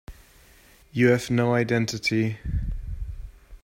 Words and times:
You 0.91 1.09
have 1.09 1.29
no 1.29 1.53
identity. 1.53 2.39